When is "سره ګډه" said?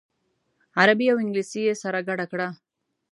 1.83-2.25